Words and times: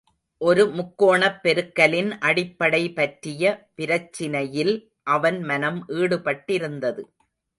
ஒரு 0.41 0.63
முக்கோணப் 0.67 1.37
பெருக்கலின் 1.43 2.09
அடிப்படைபற்றிய 2.21 3.43
பிரச்சினையில் 3.75 4.73
அவன் 5.07 5.39
மனம் 5.43 5.79
ஈடுபட்டிருந்தது. 5.93 7.03